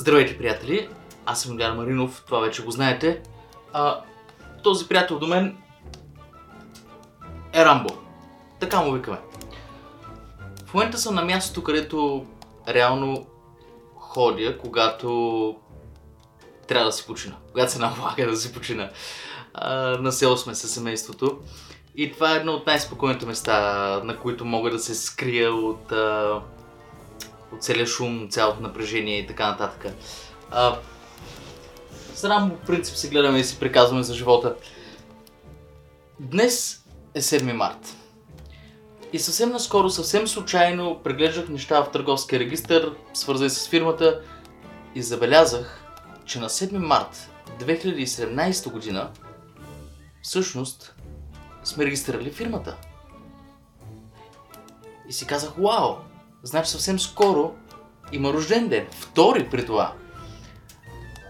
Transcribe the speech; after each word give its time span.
Здравейте, 0.00 0.38
приятели! 0.38 0.88
Аз 1.26 1.42
съм 1.42 1.58
Ляр 1.58 1.72
Маринов, 1.72 2.22
това 2.26 2.40
вече 2.40 2.64
го 2.64 2.70
знаете. 2.70 3.22
А, 3.72 4.00
този 4.62 4.88
приятел 4.88 5.18
до 5.18 5.26
мен 5.26 5.56
е 7.52 7.64
Рамбо. 7.64 7.94
Така 8.60 8.80
му 8.80 8.92
викаме. 8.92 9.18
В 10.66 10.74
момента 10.74 10.98
съм 10.98 11.14
на 11.14 11.24
мястото, 11.24 11.62
където 11.62 12.26
реално 12.68 13.26
ходя, 13.96 14.58
когато 14.58 15.56
трябва 16.66 16.86
да 16.86 16.92
си 16.92 17.06
почина. 17.06 17.36
Когато 17.52 17.72
се 17.72 17.78
налага 17.78 18.26
да 18.26 18.36
си 18.36 18.52
почина. 18.52 18.90
А, 19.54 19.74
на 19.78 20.12
село 20.12 20.36
сме 20.36 20.54
със 20.54 20.70
семейството. 20.70 21.38
И 21.96 22.12
това 22.12 22.32
е 22.32 22.36
едно 22.36 22.52
от 22.52 22.66
най-спокойните 22.66 23.26
места, 23.26 23.60
на 24.04 24.18
които 24.18 24.44
мога 24.44 24.70
да 24.70 24.78
се 24.78 24.94
скрия 24.94 25.52
от 25.54 25.92
а, 25.92 26.40
от 27.52 27.62
целия 27.62 27.86
шум, 27.86 28.28
цялото 28.30 28.62
напрежение 28.62 29.18
и 29.18 29.26
така 29.26 29.50
нататък. 29.50 29.92
А, 30.50 30.78
с 32.14 32.24
Рамбо 32.24 32.56
по 32.56 32.66
принцип 32.66 32.96
си 32.96 33.08
гледаме 33.08 33.38
и 33.38 33.44
си 33.44 33.58
приказваме 33.60 34.02
за 34.02 34.14
живота. 34.14 34.56
Днес 36.20 36.84
е 37.14 37.20
7 37.20 37.52
март. 37.52 37.96
И 39.12 39.18
съвсем 39.18 39.50
наскоро, 39.50 39.90
съвсем 39.90 40.28
случайно 40.28 41.00
преглеждах 41.04 41.48
неща 41.48 41.84
в 41.84 41.90
търговския 41.90 42.40
регистр, 42.40 42.92
свързани 43.14 43.50
с 43.50 43.68
фирмата 43.68 44.20
и 44.94 45.02
забелязах, 45.02 45.84
че 46.24 46.38
на 46.38 46.48
7 46.48 46.76
март 46.76 47.30
2017 47.60 48.70
година 48.70 49.10
всъщност 50.22 50.94
сме 51.64 51.84
регистрирали 51.84 52.30
фирмата. 52.30 52.76
И 55.08 55.12
си 55.12 55.26
казах, 55.26 55.52
вау, 55.58 55.96
Значи 56.42 56.70
съвсем 56.70 57.00
скоро 57.00 57.54
има 58.12 58.32
рожден 58.32 58.68
ден. 58.68 58.86
Втори 58.90 59.48
при 59.50 59.66
това. 59.66 59.94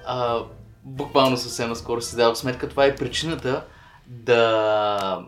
А, 0.07 0.43
буквално 0.85 1.37
съвсем 1.37 1.69
наскоро 1.69 2.01
си 2.01 2.17
дадох 2.17 2.37
сметка. 2.37 2.69
Това 2.69 2.87
е 2.87 2.97
причината 2.97 3.65
да, 4.07 5.27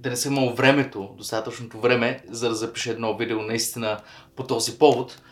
да 0.00 0.10
не 0.10 0.16
съм 0.16 0.34
имал 0.34 0.54
времето, 0.54 1.14
достатъчното 1.18 1.80
време, 1.80 2.24
за 2.28 2.48
да 2.48 2.54
запиша 2.54 2.90
едно 2.90 3.16
видео 3.16 3.42
наистина 3.42 4.00
по 4.36 4.44
този 4.44 4.78
повод. 4.78 5.22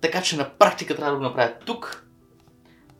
Така 0.00 0.22
че 0.22 0.36
на 0.36 0.50
практика 0.50 0.96
трябва 0.96 1.12
да 1.12 1.18
го 1.18 1.24
направя 1.24 1.52
тук. 1.66 2.06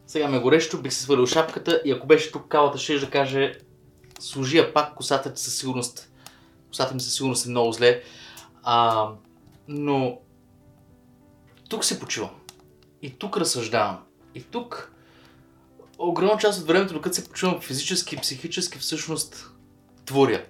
Сега 0.07 0.29
ме 0.29 0.39
горещо, 0.39 0.83
бих 0.83 0.93
се 0.93 1.03
свалил 1.03 1.27
шапката 1.27 1.83
и 1.85 1.93
ако 1.93 2.07
беше 2.07 2.33
тук 2.33 2.49
калата, 2.49 2.79
ще 2.79 2.99
да 2.99 3.11
каже 3.11 3.55
я 4.53 4.75
пак, 4.75 4.95
косата 4.95 5.35
ти 5.35 5.43
със 5.43 5.59
сигурност, 5.59 6.13
косата 6.69 6.95
ми 6.95 7.01
със 7.01 7.15
сигурност 7.15 7.47
е 7.47 7.51
много 7.51 7.73
зле. 7.73 8.03
А, 8.63 9.09
но 9.73 10.19
тук 11.69 11.85
се 11.85 12.01
почивам. 12.01 12.31
И 13.03 13.11
тук 13.11 13.37
разсъждавам. 13.37 13.99
И 14.35 14.43
тук 14.43 14.93
огромна 15.99 16.39
част 16.39 16.61
от 16.61 16.67
времето, 16.67 16.95
докато 16.95 17.17
се 17.17 17.29
почувам 17.29 17.61
физически 17.61 18.15
и 18.15 18.19
психически, 18.19 18.79
всъщност 18.79 19.51
творя. 20.05 20.45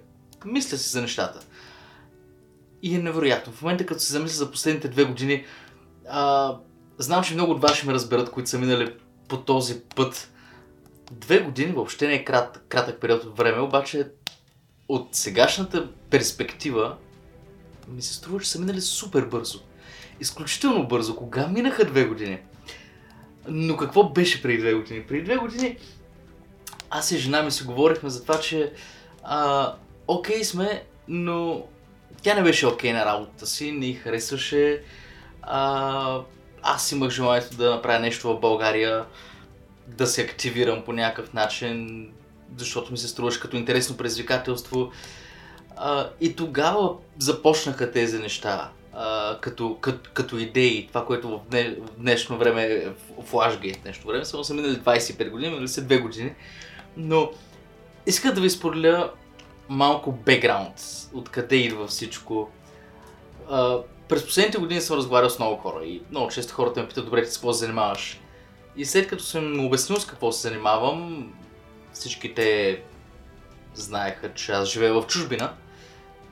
Мисля 0.45 0.77
си 0.77 0.89
за 0.89 1.01
нещата. 1.01 1.39
И 2.81 2.95
е 2.95 2.99
невероятно. 2.99 3.53
В 3.53 3.61
момента, 3.61 3.85
като 3.85 4.01
се 4.01 4.13
замисля 4.13 4.35
за 4.35 4.51
последните 4.51 4.87
две 4.87 5.03
години, 5.03 5.45
а, 6.09 6.57
знам, 6.97 7.23
че 7.23 7.33
много 7.33 7.51
от 7.51 7.61
вас 7.61 7.75
ще 7.75 7.87
ме 7.87 7.93
разберат, 7.93 8.31
които 8.31 8.49
са 8.49 8.59
минали 8.59 8.95
по 9.27 9.41
този 9.41 9.81
път. 9.81 10.31
Две 11.11 11.39
години 11.39 11.71
въобще 11.71 12.07
не 12.07 12.13
е 12.13 12.25
крат, 12.25 12.65
кратък 12.69 13.01
период 13.01 13.23
от 13.23 13.37
време, 13.37 13.61
обаче 13.61 14.11
от 14.87 15.15
сегашната 15.15 15.89
перспектива 16.09 16.97
ми 17.87 18.01
се 18.01 18.13
струва, 18.13 18.39
че 18.39 18.49
са 18.49 18.59
минали 18.59 18.81
супер 18.81 19.25
бързо. 19.25 19.59
Изключително 20.19 20.87
бързо. 20.87 21.15
Кога 21.15 21.47
минаха 21.47 21.85
две 21.85 22.05
години? 22.05 22.39
Но 23.47 23.77
какво 23.77 24.09
беше 24.09 24.41
преди 24.41 24.57
две 24.57 24.73
години? 24.73 25.03
Преди 25.07 25.23
две 25.23 25.35
години 25.35 25.77
аз 26.91 27.11
и 27.11 27.17
жена 27.17 27.41
ми 27.41 27.51
си 27.51 27.63
говорихме 27.63 28.09
за 28.09 28.21
това, 28.21 28.39
че 28.39 28.73
а, 29.23 29.73
окей 30.07 30.43
сме, 30.43 30.83
но 31.07 31.63
тя 32.21 32.35
не 32.35 32.43
беше 32.43 32.67
окей 32.67 32.93
на 32.93 33.05
работата 33.05 33.47
си, 33.47 33.71
не 33.71 33.85
й 33.85 33.93
харесваше. 33.93 34.81
А, 35.41 36.21
аз 36.61 36.91
имах 36.91 37.09
желанието 37.09 37.57
да 37.57 37.69
направя 37.69 37.99
нещо 37.99 38.29
в 38.29 38.39
България, 38.39 39.05
да 39.87 40.07
се 40.07 40.21
активирам 40.21 40.83
по 40.85 40.93
някакъв 40.93 41.33
начин, 41.33 42.07
защото 42.57 42.91
ми 42.91 42.97
се 42.97 43.07
струваше 43.07 43.39
като 43.39 43.57
интересно 43.57 43.97
предизвикателство. 43.97 44.91
А, 45.77 46.09
и 46.21 46.35
тогава 46.35 46.95
започнаха 47.19 47.91
тези 47.91 48.19
неща, 48.19 48.69
а, 48.93 49.37
като, 49.41 49.77
като, 49.81 50.09
като 50.13 50.37
идеи, 50.37 50.87
това, 50.87 51.05
което 51.05 51.29
в, 51.29 51.39
дне, 51.49 51.75
в 51.79 51.99
днешно 51.99 52.37
време 52.37 52.63
е 52.63 52.87
флашгейт, 53.25 53.75
в 53.77 53.81
днешно 53.81 54.07
време, 54.07 54.25
само 54.25 54.43
са 54.43 54.53
минали 54.53 54.75
25 54.75 55.29
години, 55.29 55.49
минали 55.49 55.67
са 55.67 55.81
2 55.81 56.01
години, 56.01 56.33
но 56.97 57.31
иска 58.05 58.33
да 58.33 58.41
ви 58.41 58.49
споделя 58.49 59.11
малко 59.69 60.11
бекграунд, 60.11 60.81
откъде 61.13 61.55
идва 61.55 61.87
всичко. 61.87 62.49
А, 63.49 63.77
през 64.07 64.25
последните 64.25 64.57
години 64.57 64.81
съм 64.81 64.97
разговарял 64.97 65.29
с 65.29 65.39
много 65.39 65.57
хора 65.57 65.85
и 65.85 66.01
много 66.11 66.29
често 66.29 66.53
хората 66.53 66.81
ме 66.81 66.87
питат, 66.87 67.05
добре, 67.05 67.23
ти 67.23 67.31
с 67.31 67.33
какво 67.33 67.53
се 67.53 67.59
занимаваш? 67.59 68.19
И 68.77 68.85
след 68.85 69.07
като 69.07 69.23
съм 69.23 69.65
обяснил 69.65 69.99
с 69.99 70.05
какво 70.05 70.31
се 70.31 70.47
занимавам, 70.47 71.33
всички 71.93 72.33
те 72.33 72.81
знаеха, 73.73 74.33
че 74.33 74.51
аз 74.51 74.69
живея 74.69 74.93
в 74.93 75.07
чужбина, 75.07 75.53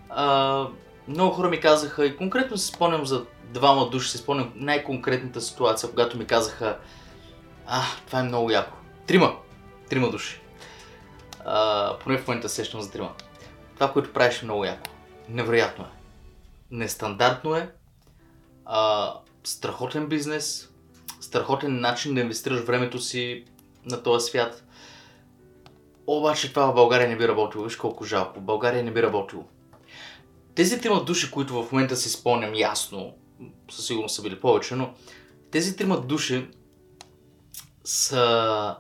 а, 0.10 0.68
много 1.08 1.36
хора 1.36 1.50
ми 1.50 1.60
казаха, 1.60 2.06
и 2.06 2.18
конкретно 2.18 2.58
си 2.58 2.68
спомням 2.68 3.06
за 3.06 3.26
двама 3.54 3.90
души, 3.90 4.12
си 4.12 4.18
спомням 4.18 4.52
най-конкретната 4.56 5.42
ситуация, 5.42 5.90
когато 5.90 6.18
ми 6.18 6.26
казаха, 6.26 6.78
а, 7.68 7.82
това 8.08 8.20
е 8.20 8.24
много 8.24 8.52
яко. 8.52 8.78
Трима. 9.08 9.36
Трима 9.90 10.10
души. 10.10 10.42
А, 11.46 11.96
поне 12.00 12.18
в 12.18 12.28
момента 12.28 12.50
сещам 12.50 12.82
за 12.82 12.92
трима. 12.92 13.14
Това, 13.74 13.92
което 13.92 14.14
правиш 14.14 14.42
е 14.42 14.46
много 14.46 14.66
яко. 14.66 14.90
Невероятно 15.30 15.86
е. 15.86 15.90
Нестандартно 16.72 17.56
е. 17.56 17.70
А, 18.66 19.14
страхотен 19.44 20.08
бизнес. 20.08 20.70
Страхотен 21.22 21.80
начин 21.80 22.16
да 22.16 22.22
инвестираш 22.22 22.62
времето 22.62 23.00
си 23.00 23.46
на 23.86 24.04
този 24.04 24.26
свят. 24.26 24.64
Обаче 26.12 26.54
това 26.54 26.72
в 26.72 26.76
България 26.76 27.10
не 27.10 27.18
би 27.18 27.28
работило. 27.28 27.64
Виж 27.64 27.76
колко 27.76 28.04
жалко. 28.04 28.40
В 28.40 28.44
България 28.44 28.84
не 28.84 28.92
би 28.92 29.04
работило. 29.04 29.44
Тези 30.56 30.82
трима 30.82 31.04
души, 31.04 31.32
които 31.32 31.64
в 31.64 31.72
момента 31.72 31.96
си 31.96 32.10
спомням 32.10 32.56
ясно, 32.56 33.14
със 33.72 33.88
сигурност 33.88 34.16
са 34.16 34.22
били 34.22 34.40
повече, 34.40 34.76
но 34.76 34.94
тези 35.52 35.76
трима 35.76 36.02
души 36.02 36.48
са 37.84 38.76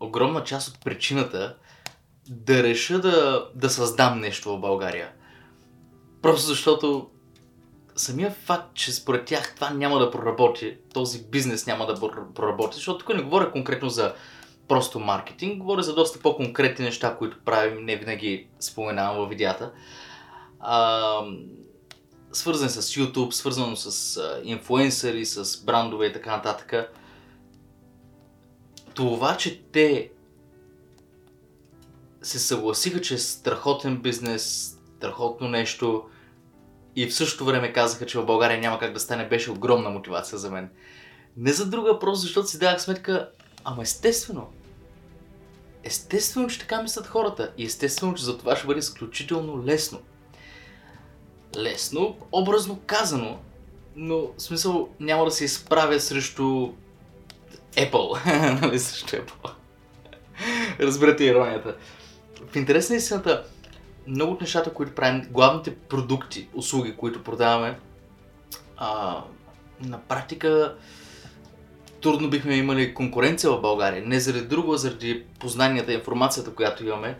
огромна 0.00 0.44
част 0.44 0.68
от 0.68 0.84
причината 0.84 1.56
да 2.28 2.62
реша 2.62 2.98
да, 2.98 3.46
да 3.54 3.70
създам 3.70 4.20
нещо 4.20 4.56
в 4.56 4.60
България. 4.60 5.12
Просто 6.22 6.46
защото 6.46 7.10
самия 7.96 8.30
факт, 8.30 8.74
че 8.74 8.92
според 8.92 9.24
тях 9.24 9.54
това 9.54 9.70
няма 9.70 9.98
да 9.98 10.10
проработи, 10.10 10.78
този 10.94 11.24
бизнес 11.24 11.66
няма 11.66 11.86
да 11.86 11.94
проработи, 12.34 12.76
защото 12.76 12.98
тук 12.98 13.16
не 13.16 13.22
говоря 13.22 13.52
конкретно 13.52 13.88
за 13.88 14.14
просто 14.68 15.00
маркетинг, 15.00 15.58
говоря 15.58 15.82
за 15.82 15.94
доста 15.94 16.18
по-конкретни 16.18 16.84
неща, 16.84 17.16
които 17.16 17.40
правим, 17.44 17.84
не 17.84 17.96
винаги 17.96 18.48
споменавам 18.60 19.18
във 19.18 19.28
видеята 19.28 19.72
а, 20.60 21.22
свързан 22.32 22.68
с 22.68 22.82
YouTube, 22.82 23.30
свързано 23.30 23.76
с 23.76 24.16
а, 24.16 24.40
инфуенсъри, 24.44 25.26
с 25.26 25.64
брандове 25.64 26.06
и 26.06 26.12
така 26.12 26.36
нататък. 26.36 26.92
това, 28.94 29.36
че 29.36 29.62
те 29.62 30.10
се 32.22 32.38
съгласиха, 32.38 33.00
че 33.00 33.14
е 33.14 33.18
страхотен 33.18 33.96
бизнес, 33.96 34.76
страхотно 34.96 35.48
нещо 35.48 36.04
и 36.96 37.06
в 37.06 37.14
същото 37.14 37.44
време 37.44 37.72
казаха, 37.72 38.06
че 38.06 38.18
в 38.18 38.26
България 38.26 38.60
няма 38.60 38.78
как 38.78 38.92
да 38.92 39.00
стане, 39.00 39.28
беше 39.28 39.50
огромна 39.50 39.90
мотивация 39.90 40.38
за 40.38 40.50
мен. 40.50 40.70
Не 41.36 41.52
за 41.52 41.70
друга, 41.70 41.98
просто 41.98 42.20
защото 42.20 42.48
си 42.48 42.58
давах 42.58 42.82
сметка, 42.82 43.30
ама 43.66 43.82
естествено. 43.82 44.48
Естествено, 45.84 46.48
че 46.48 46.58
така 46.58 46.82
мислят 46.82 47.06
хората 47.06 47.52
и 47.58 47.64
естествено, 47.64 48.14
че 48.14 48.24
за 48.24 48.38
това 48.38 48.56
ще 48.56 48.66
бъде 48.66 48.78
изключително 48.78 49.64
лесно. 49.64 50.00
Лесно, 51.56 52.16
образно 52.32 52.80
казано, 52.86 53.38
но 53.96 54.16
в 54.18 54.32
смисъл 54.38 54.88
няма 55.00 55.24
да 55.24 55.30
се 55.30 55.44
изправя 55.44 56.00
срещу 56.00 56.72
Apple. 57.72 58.26
нали 58.62 58.78
срещу 58.78 59.16
Apple. 59.16 59.50
Разберете 60.80 61.24
иронията. 61.24 61.76
В 62.52 62.56
интерес 62.56 62.90
на 62.90 62.96
истината, 62.96 63.44
много 64.06 64.32
от 64.32 64.40
нещата, 64.40 64.74
които 64.74 64.94
правим, 64.94 65.26
главните 65.30 65.74
продукти, 65.76 66.48
услуги, 66.54 66.96
които 66.96 67.22
продаваме, 67.22 67.78
а, 68.76 69.20
на 69.80 70.00
практика 70.00 70.76
трудно 72.06 72.30
бихме 72.30 72.54
имали 72.54 72.94
конкуренция 72.94 73.50
в 73.50 73.60
България. 73.60 74.02
Не 74.06 74.20
заради 74.20 74.46
друго, 74.46 74.72
а 74.72 74.78
заради 74.78 75.24
познанията 75.38 75.92
и 75.92 75.94
информацията, 75.94 76.54
която 76.54 76.86
имаме. 76.86 77.18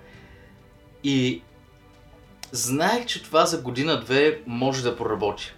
И 1.04 1.42
знаех, 2.52 3.06
че 3.06 3.22
това 3.22 3.46
за 3.46 3.62
година-две 3.62 4.40
може 4.46 4.82
да 4.82 4.96
проработи. 4.96 5.54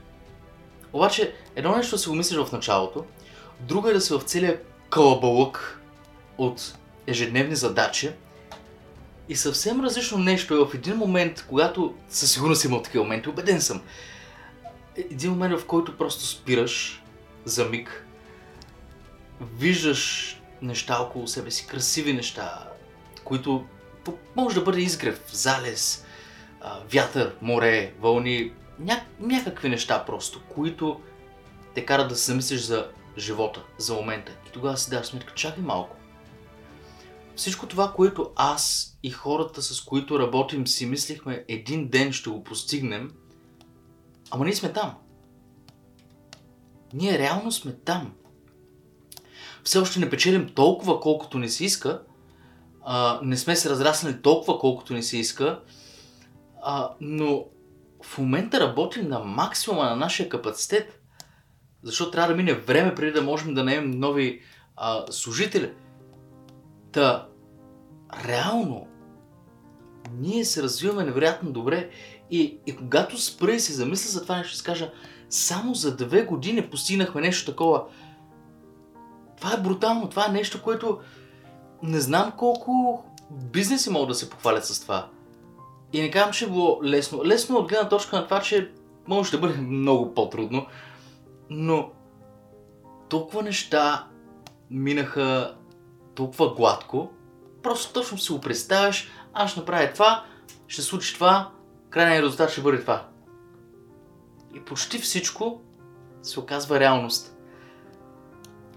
Обаче, 0.93 1.35
едно 1.57 1.77
нещо 1.77 1.97
да 1.97 1.99
си 1.99 2.09
го 2.09 2.15
мислиш 2.15 2.39
в 2.39 2.53
началото, 2.53 3.05
друго 3.61 3.89
е 3.89 3.93
да 3.93 4.01
си 4.01 4.13
в 4.15 4.21
целия 4.21 4.61
кълъбалък 4.91 5.81
от 6.39 6.75
ежедневни 7.07 7.57
задачи, 7.57 8.11
и 9.29 9.37
съвсем 9.37 9.81
различно 9.81 10.19
нещо 10.19 10.55
е 10.55 10.65
в 10.65 10.75
един 10.75 10.97
момент, 10.97 11.45
когато 11.49 11.95
със 12.09 12.33
сигурност 12.33 12.65
има 12.65 12.83
такива 12.83 13.05
моменти, 13.05 13.29
убеден 13.29 13.61
съм. 13.61 13.83
Един 14.97 15.31
момент, 15.31 15.61
в 15.61 15.67
който 15.67 15.99
просто 15.99 16.27
спираш 16.27 17.03
за 17.45 17.65
миг, 17.65 18.05
виждаш 19.41 20.35
неща 20.63 20.99
около 20.99 21.27
себе 21.27 21.51
си, 21.51 21.67
красиви 21.67 22.13
неща, 22.13 22.69
които 23.25 23.67
може 24.37 24.55
да 24.55 24.63
бъде 24.63 24.81
изгрев, 24.81 25.21
залез, 25.33 26.07
вятър, 26.93 27.37
море, 27.43 27.95
вълни, 28.01 28.53
ня- 28.83 29.03
някакви 29.21 29.69
неща 29.69 30.05
просто, 30.05 30.41
които 30.49 31.01
те 31.75 31.87
карат 31.87 32.09
да 32.09 32.17
се 32.17 32.25
замислиш 32.25 32.61
за 32.61 32.91
живота, 33.19 33.65
за 33.79 33.95
момента. 33.95 34.33
И 34.49 34.51
тогава 34.53 34.77
си 34.77 34.91
даш 34.91 35.07
сметка, 35.07 35.35
чакай 35.35 35.63
малко. 35.63 35.97
Всичко 37.37 37.67
това, 37.67 37.93
което 37.93 38.31
аз 38.37 38.95
и 39.03 39.11
хората, 39.11 39.63
с 39.63 39.81
които 39.81 40.19
работим, 40.19 40.67
си 40.67 40.87
мислихме 40.87 41.45
един 41.49 41.89
ден 41.89 42.13
ще 42.13 42.31
го 42.31 42.45
постигнем, 42.45 43.13
ама 44.31 44.45
ние 44.45 44.55
сме 44.55 44.73
там. 44.73 44.95
Ние 46.93 47.19
реално 47.19 47.53
сме 47.53 47.73
там. 47.73 48.15
Все 49.65 49.79
още 49.79 50.01
не 50.01 50.11
печелим 50.11 50.49
толкова, 50.49 51.01
колкото 51.01 51.39
ни 51.39 51.49
се 51.49 51.65
иска, 51.65 52.03
а, 52.85 53.21
не 53.23 53.37
сме 53.37 53.57
се 53.57 53.71
разраснали 53.71 54.23
толкова, 54.23 54.59
колкото 54.59 54.95
ни 54.95 55.03
се 55.03 55.19
иска, 55.19 55.61
а, 56.63 56.91
но 57.01 57.45
в 58.03 58.19
момента 58.19 58.61
работим 58.61 59.09
на 59.09 59.19
максимума 59.19 59.85
на 59.85 59.97
нашия 59.97 60.29
капацитет, 60.29 61.01
защото 61.83 62.11
трябва 62.11 62.29
да 62.29 62.37
мине 62.37 62.55
време 62.55 62.95
преди 62.95 63.13
да 63.13 63.23
можем 63.23 63.55
да 63.55 63.65
наемем 63.65 63.91
нови 63.91 64.43
а, 64.77 65.05
служители. 65.11 65.73
Та, 66.93 67.27
реално, 68.25 68.87
ние 70.19 70.45
се 70.45 70.63
развиваме 70.63 71.05
невероятно 71.05 71.53
добре 71.53 71.91
и, 72.31 72.59
и 72.67 72.77
когато 72.77 73.19
спра 73.19 73.53
и 73.53 73.61
се 73.61 73.73
замисля 73.73 74.11
за 74.11 74.23
това 74.23 74.37
нещо, 74.37 74.55
ще 74.55 74.65
кажа, 74.65 74.93
само 75.31 75.75
за 75.75 75.97
две 75.97 76.23
години 76.23 76.71
постигнахме 76.71 77.21
нещо 77.21 77.51
такова. 77.51 77.85
Това 79.41 79.55
е 79.55 79.61
брутално, 79.61 80.09
това 80.09 80.27
е 80.27 80.33
нещо, 80.33 80.63
което 80.63 80.99
не 81.83 82.01
знам 82.01 82.33
колко 82.37 83.05
бизнеси 83.31 83.91
могат 83.91 84.09
да 84.09 84.15
се 84.15 84.31
похвалят 84.31 84.65
с 84.65 84.81
това. 84.81 85.09
И 85.93 86.03
не 86.03 86.11
казвам, 86.11 86.33
че 86.33 86.45
е 86.45 86.49
било 86.49 86.81
лесно. 86.85 87.25
Лесно 87.25 87.57
от 87.57 87.69
гледна 87.69 87.89
точка 87.89 88.17
на 88.17 88.25
това, 88.25 88.41
че 88.41 88.71
може 89.07 89.31
да 89.31 89.39
бъде 89.39 89.59
много 89.61 90.15
по-трудно, 90.15 90.67
но 91.51 91.91
толкова 93.09 93.43
неща 93.43 94.07
минаха 94.71 95.57
толкова 96.15 96.55
гладко, 96.55 97.11
просто 97.63 97.93
точно 97.93 98.19
си 98.19 98.33
го 98.33 98.41
представяш, 98.41 99.11
аз 99.35 99.51
ще 99.51 99.61
направя 99.61 99.93
това, 99.93 100.25
ще 100.67 100.83
случи 100.83 101.15
това, 101.15 101.51
крайният 101.91 102.25
резултат 102.25 102.51
ще 102.51 102.61
бъде 102.61 102.81
това. 102.81 103.07
И 104.55 104.61
почти 104.61 104.99
всичко 104.99 105.61
се 106.23 106.41
оказва 106.41 106.81
реалност. 106.81 107.38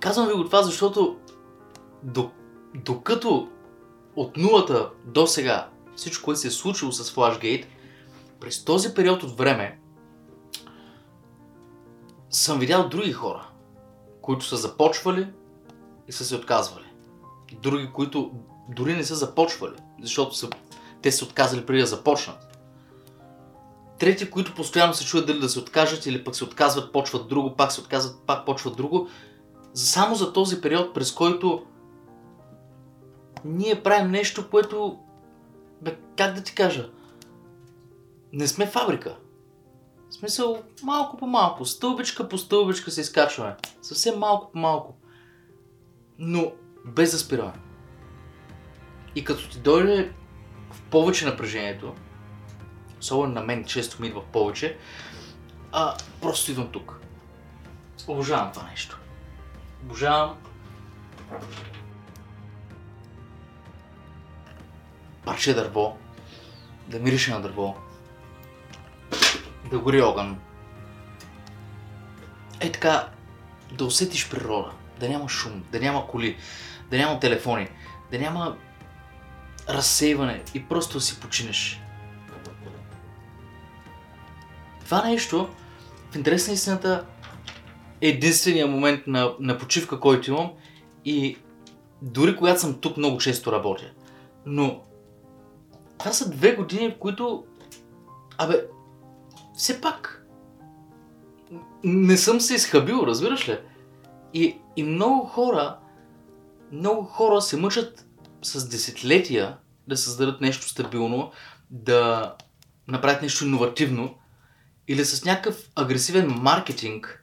Казвам 0.01 0.27
ви 0.27 0.33
го 0.33 0.45
това, 0.45 0.63
защото 0.63 1.18
докато 2.75 3.50
от 4.15 4.38
нулата 4.38 4.89
до 5.06 5.27
сега 5.27 5.69
всичко, 5.95 6.25
което 6.25 6.39
се 6.39 6.48
е 6.48 6.51
случило 6.51 6.92
с 6.92 7.15
Flashgate, 7.15 7.65
през 8.39 8.65
този 8.65 8.94
период 8.94 9.24
от 9.24 9.38
време 9.38 9.80
съм 12.30 12.59
видял 12.59 12.89
други 12.89 13.12
хора, 13.12 13.48
които 14.21 14.45
са 14.45 14.57
започвали 14.57 15.27
и 16.07 16.12
са 16.12 16.25
се 16.25 16.36
отказвали. 16.36 16.86
Други, 17.62 17.89
които 17.94 18.31
дори 18.69 18.94
не 18.94 19.04
са 19.04 19.15
започвали, 19.15 19.75
защото 20.01 20.36
са, 20.36 20.50
те 21.01 21.12
са 21.12 21.25
отказали 21.25 21.65
преди 21.65 21.81
да 21.81 21.88
започнат. 21.88 22.57
Трети, 24.00 24.30
които 24.30 24.56
постоянно 24.56 24.94
се 24.94 25.06
чуят 25.06 25.27
дали 25.27 25.39
да 25.39 25.50
се 25.50 25.59
откажат 25.59 26.06
или 26.06 26.24
пък 26.24 26.36
се 26.36 26.44
отказват, 26.44 26.94
почват 26.94 27.27
друго, 27.27 27.56
пак 27.56 27.71
се 27.71 27.81
отказват, 27.81 28.21
пак 28.27 28.45
почват 28.45 28.77
друго. 28.77 29.07
Само 29.73 30.15
за 30.15 30.33
този 30.33 30.62
период, 30.62 30.94
през 30.94 31.12
който 31.12 31.65
ние 33.45 33.83
правим 33.83 34.12
нещо, 34.12 34.50
което, 34.50 35.00
бе, 35.81 35.97
как 36.18 36.35
да 36.35 36.44
ти 36.44 36.56
кажа, 36.56 36.89
не 38.33 38.47
сме 38.47 38.68
фабрика. 38.68 39.18
В 40.09 40.13
смисъл, 40.13 40.63
малко 40.83 41.18
по 41.18 41.27
малко, 41.27 41.65
стълбичка 41.65 42.29
по 42.29 42.38
стълбичка 42.38 42.91
се 42.91 43.01
изкачваме. 43.01 43.56
Съвсем 43.81 44.19
малко 44.19 44.51
по 44.51 44.59
малко. 44.59 44.97
Но 46.19 46.51
без 46.85 47.12
да 47.12 47.18
спираме. 47.18 47.53
И 49.16 49.23
като 49.23 49.49
ти 49.49 49.59
дойде 49.59 50.13
в 50.71 50.81
повече 50.81 51.25
напрежението, 51.25 51.95
особено 52.99 53.33
на 53.33 53.42
мен 53.42 53.66
често 53.66 54.01
ми 54.01 54.07
идва 54.07 54.23
повече, 54.31 54.78
а, 55.71 55.97
просто 56.21 56.51
идвам 56.51 56.71
тук. 56.71 56.99
Обожавам 58.07 58.51
това 58.51 58.68
нещо. 58.69 59.00
Обожавам 59.83 60.38
парче 65.26 65.54
дърво, 65.54 65.97
да 66.88 67.00
мирише 67.00 67.31
на 67.31 67.42
дърво, 67.42 67.76
да 69.71 69.80
гори 69.80 70.02
огън. 70.02 70.40
Е 72.59 72.71
така, 72.71 73.07
да 73.71 73.85
усетиш 73.85 74.30
природа, 74.30 74.71
да 75.00 75.09
няма 75.09 75.30
шум, 75.30 75.64
да 75.71 75.80
няма 75.80 76.07
коли, 76.07 76.38
да 76.92 76.97
няма 76.97 77.19
телефони, 77.19 77.69
да 78.11 78.19
няма 78.19 78.57
разсейване 79.69 80.44
и 80.54 80.66
просто 80.66 80.94
да 80.94 81.02
си 81.02 81.19
починеш. 81.19 81.81
Това 84.85 85.04
нещо, 85.06 85.50
в 86.11 86.16
интерес 86.16 86.47
на 86.47 86.54
истината, 86.54 87.06
единствения 88.01 88.67
момент 88.67 89.07
на, 89.07 89.33
на 89.39 89.57
почивка, 89.57 89.99
който 89.99 90.31
имам 90.31 90.51
и 91.05 91.37
дори 92.01 92.35
когато 92.35 92.61
съм 92.61 92.79
тук 92.79 92.97
много 92.97 93.17
често 93.17 93.51
работя. 93.51 93.91
Но 94.45 94.81
това 95.97 96.13
са 96.13 96.29
две 96.29 96.55
години, 96.55 96.89
в 96.89 96.99
които, 96.99 97.45
абе, 98.37 98.65
все 99.57 99.81
пак, 99.81 100.27
не 101.83 102.17
съм 102.17 102.41
се 102.41 102.55
изхабил, 102.55 103.03
разбираш 103.07 103.49
ли? 103.49 103.57
И, 104.33 104.57
и 104.75 104.83
много 104.83 105.25
хора, 105.25 105.77
много 106.71 107.03
хора 107.03 107.41
се 107.41 107.57
мъчат 107.57 108.05
с 108.41 108.69
десетилетия 108.69 109.57
да 109.87 109.97
създадат 109.97 110.41
нещо 110.41 110.69
стабилно, 110.69 111.31
да 111.69 112.35
направят 112.87 113.21
нещо 113.21 113.45
иновативно 113.45 114.15
или 114.87 115.05
с 115.05 115.25
някакъв 115.25 115.69
агресивен 115.75 116.27
маркетинг 116.29 117.20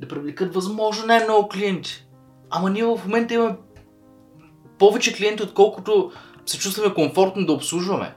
да 0.00 0.08
привлекат 0.08 0.54
възможно 0.54 1.06
най-много 1.06 1.48
клиенти. 1.48 2.06
Ама 2.50 2.70
ние 2.70 2.84
в 2.84 3.00
момента 3.04 3.34
имаме 3.34 3.56
повече 4.78 5.14
клиенти, 5.14 5.42
отколкото 5.42 6.12
се 6.46 6.58
чувстваме 6.58 6.94
комфортно 6.94 7.46
да 7.46 7.52
обслужваме. 7.52 8.14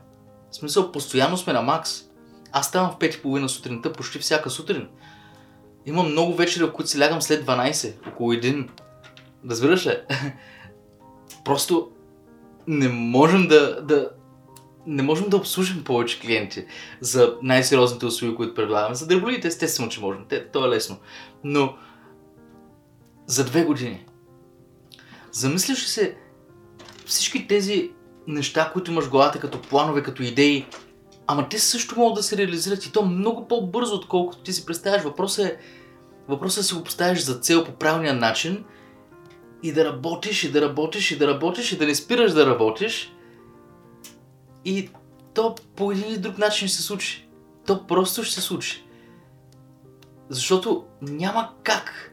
В 0.52 0.56
смисъл, 0.56 0.92
постоянно 0.92 1.38
сме 1.38 1.54
на 1.54 1.62
макс. 1.62 2.04
Аз 2.52 2.68
ставам 2.68 2.92
в 2.92 2.98
5.30 2.98 3.48
сутринта 3.48 3.94
почти 3.94 4.20
всяка 4.20 4.50
сутрин. 4.50 4.88
Имам 5.86 6.12
много 6.12 6.34
вечери, 6.34 6.64
в 6.64 6.74
които 6.74 6.90
си 6.90 7.00
лягам 7.00 7.22
след 7.22 7.46
12, 7.46 8.08
около 8.08 8.34
1. 8.34 8.70
Разбираш 9.50 9.86
ли? 9.86 9.98
просто 11.46 11.90
не 12.68 12.88
можем 12.88 13.48
да, 13.48 13.82
да, 13.82 14.10
не 14.88 15.04
можем 15.04 15.30
да 15.30 15.38
обслужим 15.38 15.84
повече 15.84 16.20
клиенти 16.20 16.66
за 17.02 17.38
най-сериозните 17.42 18.06
услуги, 18.06 18.36
които 18.36 18.54
предлагаме. 18.54 18.96
За 18.96 19.08
дреболите 19.08 19.48
естествено, 19.48 19.90
че 19.90 20.02
можем. 20.02 20.26
Те, 20.30 20.48
то 20.48 20.66
е 20.66 20.70
лесно. 20.70 20.98
Но 21.44 21.76
за 23.28 23.46
две 23.46 23.64
години. 23.64 24.06
Замисляш 25.32 25.84
ли 25.84 25.88
се 25.88 26.18
всички 27.06 27.48
тези 27.48 27.92
неща, 28.28 28.70
които 28.74 28.92
имаш 28.92 29.06
в 29.06 29.10
главата 29.10 29.40
като 29.40 29.62
планове, 29.62 30.04
като 30.04 30.24
идеи, 30.24 30.66
ама 31.28 31.50
те 31.50 31.60
също 31.60 32.00
могат 32.00 32.16
да 32.16 32.24
се 32.24 32.38
реализират 32.38 32.86
и 32.86 32.92
то 32.92 33.06
много 33.06 33.48
по-бързо, 33.48 33.96
отколкото 33.96 34.44
ти 34.44 34.54
си 34.54 34.66
представяш. 34.66 35.04
Въпросът 35.04 35.46
е, 35.46 35.58
въпросът 36.28 36.58
е 36.58 36.62
да 36.62 36.64
си 36.64 36.74
го 36.74 36.84
поставиш 36.84 37.20
за 37.20 37.40
цел 37.40 37.64
по 37.64 37.72
правилния 37.72 38.14
начин 38.14 38.64
и 39.64 39.74
да 39.74 39.86
работиш, 39.86 40.44
и 40.44 40.52
да 40.52 40.62
работиш, 40.62 41.12
и 41.12 41.18
да 41.18 41.28
работиш, 41.28 41.72
и 41.72 41.78
да 41.78 41.86
не 41.86 41.96
спираш 41.96 42.32
да 42.32 42.46
работиш. 42.46 43.14
И 44.66 44.90
то 45.34 45.56
по 45.76 45.92
един 45.92 46.08
или 46.08 46.18
друг 46.18 46.38
начин 46.38 46.68
ще 46.68 46.78
се 46.78 46.84
случи. 46.84 47.28
То 47.66 47.88
просто 47.88 48.24
ще 48.24 48.36
се 48.36 48.42
случи. 48.42 48.84
Защото 50.30 50.86
няма 51.02 51.50
как 51.64 52.12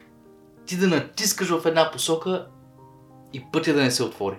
ти 0.65 0.77
да 0.77 0.87
натискаш 0.87 1.49
в 1.49 1.65
една 1.65 1.91
посока 1.91 2.47
и 3.33 3.43
пътя 3.51 3.73
да 3.73 3.81
не 3.81 3.91
се 3.91 4.03
отвори. 4.03 4.35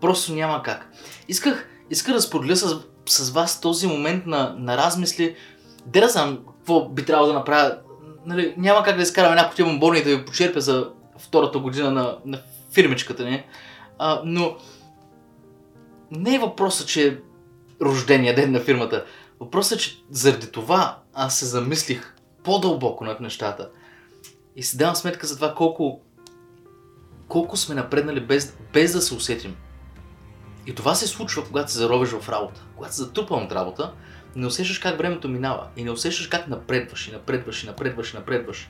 Просто 0.00 0.32
няма 0.32 0.62
как. 0.62 0.92
Исках, 1.28 1.68
исках 1.90 2.14
да 2.14 2.22
споделя 2.22 2.56
с, 2.56 2.80
с 3.08 3.30
вас 3.30 3.60
този 3.60 3.86
момент 3.86 4.26
на, 4.26 4.54
на 4.58 4.76
размисли. 4.76 5.36
Де 5.86 6.00
да 6.00 6.08
знам 6.08 6.38
какво 6.46 6.88
би 6.88 7.04
трябвало 7.04 7.28
да 7.28 7.38
направя. 7.38 7.78
Нали, 8.26 8.54
няма 8.56 8.82
как 8.82 8.96
да 8.96 9.02
изкарам 9.02 9.32
една 9.32 9.48
котия 9.48 9.66
бомбони 9.66 9.98
и 9.98 10.04
да 10.04 10.16
ви 10.16 10.24
почерпя 10.24 10.60
за 10.60 10.90
втората 11.18 11.58
година 11.58 11.90
на, 11.90 12.18
на 12.24 12.40
фирмичката 12.72 13.24
ни. 13.24 13.44
А, 13.98 14.20
но 14.24 14.56
не 16.10 16.34
е 16.34 16.38
въпросът, 16.38 16.88
че 16.88 17.20
рождения 17.82 18.34
ден 18.34 18.52
на 18.52 18.60
фирмата. 18.60 19.04
Въпросът 19.40 19.78
е, 19.78 19.82
че 19.82 20.02
заради 20.10 20.50
това 20.50 20.98
аз 21.14 21.38
се 21.38 21.46
замислих 21.46 22.14
по-дълбоко 22.44 23.04
над 23.04 23.20
нещата. 23.20 23.70
И 24.56 24.62
си 24.62 24.76
давам 24.76 24.96
сметка 24.96 25.26
за 25.26 25.36
това 25.36 25.54
колко, 25.54 26.00
колко 27.28 27.56
сме 27.56 27.74
напреднали 27.74 28.20
без, 28.20 28.56
без 28.72 28.92
да 28.92 29.02
се 29.02 29.14
усетим. 29.14 29.56
И 30.66 30.74
това 30.74 30.94
се 30.94 31.06
случва, 31.06 31.44
когато 31.44 31.72
се 31.72 31.78
заровиш 31.78 32.10
в 32.10 32.28
работа. 32.28 32.64
Когато 32.76 32.94
се 32.94 33.02
затрупвам 33.02 33.44
от 33.44 33.52
работа, 33.52 33.92
не 34.36 34.46
усещаш 34.46 34.78
как 34.78 34.98
времето 34.98 35.28
минава. 35.28 35.68
И 35.76 35.84
не 35.84 35.90
усещаш 35.90 36.26
как 36.26 36.48
напредваш 36.48 37.08
и 37.08 37.12
напредваш 37.12 37.62
и 37.62 37.66
напредваш 37.66 38.12
и 38.12 38.16
напредваш. 38.16 38.68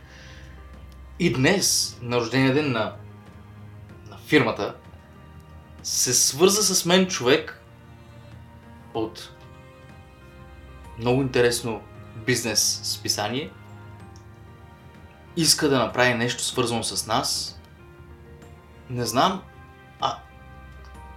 И 1.18 1.32
днес, 1.32 1.98
на 2.02 2.16
рождения 2.16 2.54
ден 2.54 2.72
на, 2.72 2.94
на 4.10 4.16
фирмата, 4.26 4.74
се 5.82 6.14
свърза 6.14 6.74
с 6.74 6.84
мен 6.84 7.06
човек 7.06 7.62
от 8.96 9.32
много 10.98 11.22
интересно 11.22 11.80
бизнес 12.26 12.80
списание. 12.84 13.50
Иска 15.36 15.68
да 15.68 15.78
направи 15.78 16.14
нещо 16.14 16.42
свързано 16.42 16.82
с 16.82 17.06
нас. 17.06 17.60
Не 18.90 19.06
знам, 19.06 19.42
а 20.00 20.18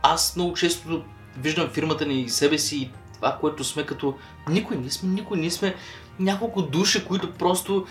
аз 0.02 0.36
много 0.36 0.54
често 0.54 1.04
виждам 1.38 1.70
фирмата 1.70 2.06
ни 2.06 2.22
и 2.22 2.30
себе 2.30 2.58
си 2.58 2.78
и 2.78 2.92
това, 3.14 3.38
което 3.42 3.64
сме 3.64 3.86
като... 3.86 4.18
Никой, 4.50 4.78
ние 4.78 4.92
сме 4.92 5.10
никой, 5.10 5.38
ние 5.38 5.52
сме 5.52 5.76
няколко 6.20 6.62
души, 6.62 7.06
които 7.06 7.34
просто 7.34 7.88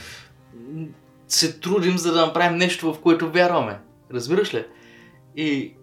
се 1.29 1.61
трудим 1.61 1.99
за 1.99 2.13
да 2.13 2.27
направим 2.27 2.59
нещо, 2.59 2.95
в 2.95 3.01
което 3.01 3.31
вярваме. 3.31 3.81
Разбираш 4.13 4.55
ли? 4.55 4.67
И, 5.37 5.75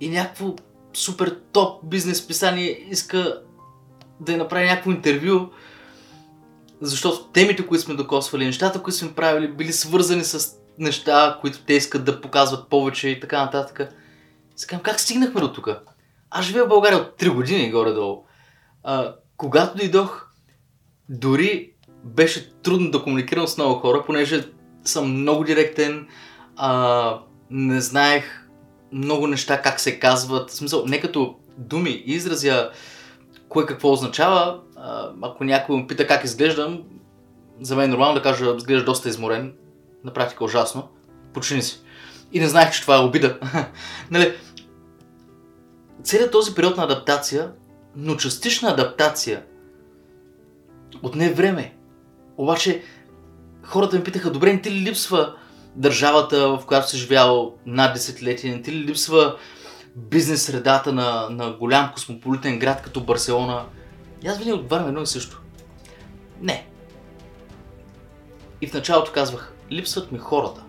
и 0.00 0.08
някакво 0.08 0.54
супер 0.92 1.36
топ 1.52 1.84
бизнес 1.84 2.26
писание 2.26 2.86
иска 2.90 3.42
да 4.20 4.32
я 4.32 4.38
направи 4.38 4.66
някакво 4.66 4.90
интервю, 4.90 5.50
защото 6.80 7.24
темите, 7.24 7.66
които 7.66 7.84
сме 7.84 7.94
докосвали, 7.94 8.44
нещата, 8.44 8.82
които 8.82 8.98
сме 8.98 9.14
правили, 9.14 9.52
били 9.52 9.72
свързани 9.72 10.24
с 10.24 10.58
неща, 10.78 11.38
които 11.40 11.58
те 11.58 11.72
искат 11.72 12.04
да 12.04 12.20
показват 12.20 12.68
повече 12.68 13.08
и 13.08 13.20
така 13.20 13.44
нататък. 13.44 13.94
Сега, 14.56 14.80
как 14.82 15.00
стигнахме 15.00 15.40
до 15.40 15.52
тук? 15.52 15.68
Аз 16.30 16.44
живея 16.44 16.64
в 16.64 16.68
България 16.68 16.98
от 16.98 17.20
3 17.20 17.34
години 17.34 17.70
горе-долу. 17.70 18.24
А, 18.82 19.14
когато 19.36 19.76
дойдох, 19.76 20.26
дори 21.08 21.72
беше 22.04 22.52
трудно 22.52 22.90
да 22.90 23.02
комуникирам 23.02 23.46
с 23.46 23.56
много 23.56 23.74
хора, 23.74 24.04
понеже 24.06 24.48
съм 24.84 25.20
много 25.20 25.44
директен, 25.44 26.08
а, 26.56 27.20
не 27.50 27.80
знаех 27.80 28.47
много 28.92 29.26
неща 29.26 29.62
как 29.62 29.80
се 29.80 29.98
казват. 29.98 30.50
В 30.50 30.54
смисъл, 30.54 30.84
не 30.86 31.00
като 31.00 31.36
думи 31.56 31.90
и 31.90 32.12
изразя 32.12 32.70
кое 33.48 33.66
какво 33.66 33.92
означава. 33.92 34.60
Ако 35.22 35.44
някой 35.44 35.76
ме 35.76 35.86
пита 35.86 36.06
как 36.06 36.24
изглеждам, 36.24 36.82
за 37.60 37.76
мен 37.76 37.84
е 37.84 37.88
нормално 37.88 38.14
да 38.14 38.22
кажа, 38.22 38.54
изглеждаш 38.56 38.84
доста 38.84 39.08
изморен. 39.08 39.54
На 40.04 40.12
практика 40.12 40.44
ужасно. 40.44 40.88
Почини 41.34 41.62
си. 41.62 41.80
И 42.32 42.40
не 42.40 42.48
знаех, 42.48 42.70
че 42.70 42.80
това 42.80 42.96
е 42.96 43.04
обида. 43.04 43.38
нали? 44.10 44.34
Целият 46.02 46.32
този 46.32 46.54
период 46.54 46.76
на 46.76 46.84
адаптация, 46.84 47.52
но 47.96 48.16
частична 48.16 48.70
адаптация, 48.70 49.42
отне 51.02 51.32
време. 51.32 51.74
Обаче, 52.36 52.82
хората 53.62 53.96
ми 53.96 54.04
питаха, 54.04 54.30
добре, 54.30 54.52
не 54.52 54.60
ти 54.60 54.70
ли 54.70 54.80
липсва 54.80 55.34
държавата, 55.76 56.48
в 56.48 56.66
която 56.66 56.90
си 56.90 56.96
живял 56.96 57.54
над 57.66 57.94
десетилетия, 57.94 58.56
не 58.56 58.62
ти 58.62 58.72
ли 58.72 58.84
липсва 58.84 59.36
бизнес 59.96 60.42
средата 60.42 60.92
на, 60.92 61.28
на 61.30 61.50
голям 61.50 61.90
космополитен 61.92 62.58
град 62.58 62.82
като 62.82 63.00
Барселона? 63.00 63.64
И 64.24 64.28
аз 64.28 64.38
винаги 64.38 64.52
отговарям 64.52 64.88
едно 64.88 65.02
и 65.02 65.06
също. 65.06 65.42
Не. 66.40 66.66
И 68.60 68.66
в 68.66 68.74
началото 68.74 69.12
казвах, 69.12 69.52
липсват 69.70 70.12
ми 70.12 70.18
хората. 70.18 70.62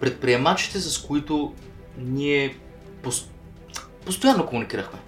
Предприемачите, 0.00 0.80
с 0.80 0.98
които 0.98 1.54
ние 1.98 2.56
пост... 3.02 3.30
постоянно 4.06 4.46
комуникирахме. 4.46 4.98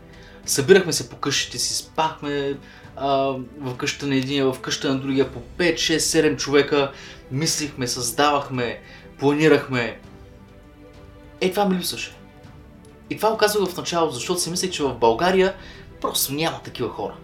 Събирахме 0.47 0.93
се 0.93 1.11
по 1.11 1.17
къщите 1.17 1.59
си, 1.59 1.75
спахме 1.75 2.59
а, 2.97 3.09
в 3.59 3.77
къщата 3.77 4.07
на 4.07 4.15
един, 4.15 4.45
в 4.45 4.61
къщата 4.61 4.95
на 4.95 5.01
другия 5.01 5.33
по 5.33 5.41
5, 5.59 5.75
6, 5.75 5.97
7 5.97 6.37
човека, 6.37 6.93
мислихме, 7.33 7.89
създавахме, 7.89 8.81
планирахме. 9.19 10.01
Е, 11.41 11.51
това 11.51 11.65
ми 11.65 11.77
липсваше. 11.77 12.15
И 13.11 13.17
това 13.17 13.33
оказвах 13.33 13.69
в 13.69 13.77
началото, 13.77 14.15
защото 14.15 14.41
си 14.41 14.51
мислех, 14.51 14.71
че 14.71 14.83
в 14.83 14.95
България 14.95 15.55
просто 16.01 16.33
няма 16.33 16.61
такива 16.62 16.89
хора. 16.89 17.15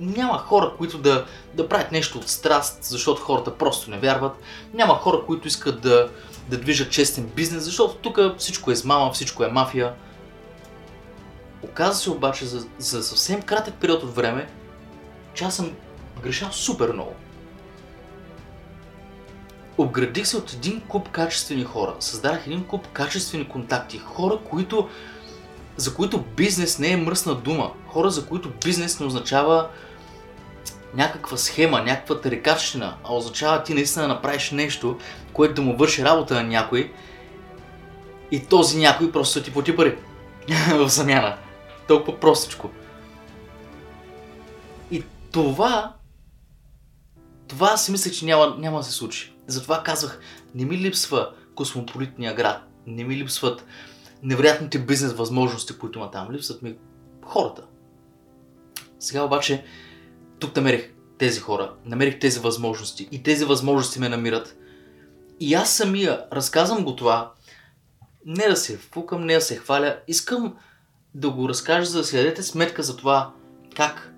Няма 0.00 0.38
хора, 0.38 0.72
които 0.78 0.98
да, 0.98 1.26
да 1.54 1.68
правят 1.68 1.92
нещо 1.92 2.18
от 2.18 2.28
страст, 2.28 2.84
защото 2.84 3.22
хората 3.22 3.58
просто 3.58 3.90
не 3.90 3.98
вярват. 3.98 4.32
Няма 4.74 4.94
хора, 4.94 5.22
които 5.26 5.48
искат 5.48 5.80
да, 5.80 6.10
да 6.48 6.58
движат 6.58 6.90
честен 6.90 7.26
бизнес, 7.26 7.64
защото 7.64 7.94
тук 7.94 8.18
всичко 8.38 8.70
е 8.70 8.74
измама, 8.74 9.12
всичко 9.12 9.44
е 9.44 9.48
мафия. 9.48 9.94
Оказва 11.62 11.94
се 11.94 12.10
обаче 12.10 12.46
за, 12.46 12.66
за 12.78 13.02
съвсем 13.02 13.42
кратък 13.42 13.74
период 13.74 14.02
от 14.02 14.14
време, 14.14 14.48
че 15.34 15.44
аз 15.44 15.56
съм 15.56 15.72
грешал 16.22 16.52
супер 16.52 16.92
много. 16.92 17.14
Обградих 19.78 20.26
се 20.26 20.36
от 20.36 20.52
един 20.52 20.80
куп 20.80 21.08
качествени 21.08 21.64
хора. 21.64 21.94
Създадах 22.00 22.46
един 22.46 22.64
куп 22.64 22.86
качествени 22.88 23.48
контакти. 23.48 23.98
Хора, 23.98 24.38
които, 24.50 24.88
за 25.76 25.94
които 25.94 26.24
бизнес 26.36 26.78
не 26.78 26.90
е 26.90 26.96
мръсна 26.96 27.34
дума. 27.34 27.72
Хора, 27.88 28.10
за 28.10 28.26
които 28.26 28.52
бизнес 28.64 29.00
не 29.00 29.06
означава 29.06 29.68
някаква 30.94 31.36
схема, 31.36 31.82
някаква 31.82 32.20
тарикавщина, 32.20 32.96
а 33.04 33.14
означава 33.14 33.62
ти 33.62 33.74
наистина 33.74 34.08
да 34.08 34.14
направиш 34.14 34.50
нещо, 34.50 34.98
което 35.32 35.54
да 35.54 35.62
му 35.62 35.76
върши 35.76 36.04
работа 36.04 36.34
на 36.34 36.42
някой 36.42 36.92
и 38.30 38.46
този 38.46 38.78
някой 38.78 39.12
просто 39.12 39.42
ти 39.42 39.52
плати 39.52 39.76
пари 39.76 39.98
в 40.70 40.88
замяна. 40.88 41.36
Толкова 41.88 42.20
простичко. 42.20 42.70
И 44.90 45.04
това, 45.32 45.92
това 47.48 47.76
си 47.76 47.92
мислех, 47.92 48.12
че 48.12 48.24
няма, 48.24 48.56
няма 48.58 48.78
да 48.78 48.84
се 48.84 48.92
случи. 48.92 49.35
Затова 49.46 49.82
казвах, 49.82 50.20
не 50.54 50.64
ми 50.64 50.78
липсва 50.78 51.30
космополитния 51.54 52.34
град, 52.34 52.62
не 52.86 53.04
ми 53.04 53.16
липсват 53.16 53.64
невероятните 54.22 54.78
бизнес 54.78 55.12
възможности, 55.12 55.78
които 55.78 55.98
има 55.98 56.10
там, 56.10 56.32
липсват 56.32 56.62
ми 56.62 56.76
хората. 57.24 57.62
Сега 58.98 59.22
обаче, 59.22 59.64
тук 60.38 60.56
намерих 60.56 60.92
тези 61.18 61.40
хора, 61.40 61.74
намерих 61.84 62.18
тези 62.18 62.40
възможности 62.40 63.08
и 63.12 63.22
тези 63.22 63.44
възможности 63.44 64.00
ме 64.00 64.08
намират. 64.08 64.56
И 65.40 65.54
аз 65.54 65.72
самия 65.72 66.24
разказвам 66.32 66.84
го 66.84 66.96
това, 66.96 67.32
не 68.26 68.48
да 68.48 68.56
се 68.56 68.76
фукам, 68.76 69.24
не 69.24 69.34
да 69.34 69.40
се 69.40 69.56
хваля, 69.56 69.96
искам 70.08 70.56
да 71.14 71.30
го 71.30 71.48
разкажа, 71.48 71.86
за 71.86 71.98
да 71.98 72.04
си 72.04 72.16
дадете 72.16 72.42
сметка 72.42 72.82
за 72.82 72.96
това 72.96 73.32
как 73.76 74.14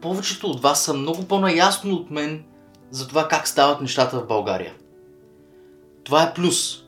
повечето 0.00 0.46
от 0.46 0.62
вас 0.62 0.84
са 0.84 0.94
много 0.94 1.24
по-наясно 1.24 1.94
от 1.94 2.10
мен 2.10 2.44
за 2.90 3.08
това 3.08 3.28
как 3.28 3.48
стават 3.48 3.80
нещата 3.80 4.20
в 4.20 4.26
България. 4.26 4.74
Това 6.04 6.22
е 6.22 6.34
плюс. 6.34 6.84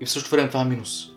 И 0.00 0.06
в 0.06 0.10
същото 0.10 0.36
време 0.36 0.48
това 0.48 0.60
е 0.60 0.64
минус. 0.64 1.12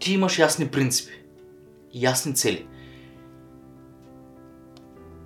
ти 0.00 0.12
имаш 0.12 0.38
ясни 0.38 0.68
принципи, 0.68 1.12
ясни 1.94 2.34
цели, 2.34 2.66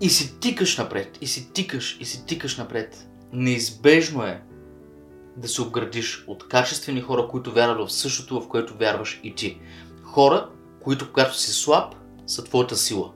и 0.00 0.10
си 0.10 0.40
тикаш 0.40 0.78
напред, 0.78 1.18
и 1.20 1.26
си 1.26 1.52
тикаш, 1.52 1.96
и 2.00 2.04
си 2.04 2.26
тикаш 2.26 2.56
напред, 2.56 3.08
неизбежно 3.32 4.22
е 4.22 4.42
да 5.36 5.48
се 5.48 5.62
обградиш 5.62 6.24
от 6.26 6.48
качествени 6.48 7.00
хора, 7.00 7.28
които 7.28 7.52
вярват 7.52 7.88
в 7.88 7.92
същото, 7.92 8.40
в 8.40 8.48
което 8.48 8.76
вярваш 8.76 9.20
и 9.22 9.34
ти. 9.34 9.60
Хора, 10.02 10.48
които 10.82 11.08
когато 11.08 11.38
си 11.38 11.52
слаб, 11.52 11.94
са 12.26 12.44
твоята 12.44 12.76
сила, 12.76 13.12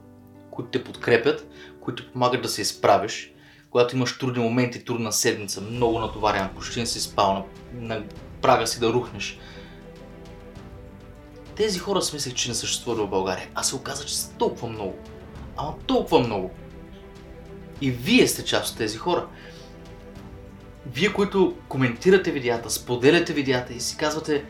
които 0.58 0.70
те 0.70 0.84
подкрепят, 0.84 1.46
които 1.80 2.12
помагат 2.12 2.42
да 2.42 2.48
се 2.48 2.62
изправиш, 2.62 3.32
когато 3.70 3.96
имаш 3.96 4.18
трудни 4.18 4.42
моменти, 4.42 4.84
трудна 4.84 5.12
седмица, 5.12 5.60
много 5.60 5.98
натоварен, 5.98 6.48
почти 6.54 6.80
не 6.80 6.86
си 6.86 7.00
спал, 7.00 7.46
на, 7.74 7.94
на 7.94 8.02
прага 8.42 8.66
си 8.66 8.80
да 8.80 8.92
рухнеш. 8.92 9.38
Тези 11.56 11.78
хора 11.78 12.02
смислех, 12.02 12.34
че 12.34 12.48
не 12.48 12.54
съществуват 12.54 13.06
в 13.06 13.10
България, 13.10 13.48
а 13.54 13.62
се 13.62 13.76
оказа, 13.76 14.04
че 14.04 14.16
са 14.16 14.32
толкова 14.32 14.68
много. 14.68 14.94
Ама 15.56 15.74
толкова 15.86 16.20
много. 16.20 16.50
И 17.80 17.90
вие 17.90 18.28
сте 18.28 18.44
част 18.44 18.72
от 18.72 18.78
тези 18.78 18.96
хора. 18.96 19.26
Вие, 20.86 21.12
които 21.12 21.54
коментирате 21.68 22.30
видеята, 22.30 22.70
споделяте 22.70 23.32
видеята 23.32 23.72
и 23.72 23.80
си 23.80 23.96
казвате 23.96 24.44